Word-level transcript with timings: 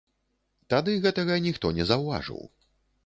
Тады 0.73 0.95
гэтага 1.03 1.37
ніхто 1.45 1.73
не 1.81 1.87
заўважыў. 1.91 2.41